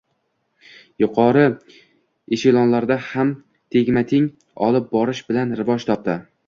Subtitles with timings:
[1.03, 1.43] yuqori
[2.39, 3.35] eshelonlarda ham
[3.77, 4.29] tengma-teng
[4.71, 6.21] olib borish bilan rivoj topdi.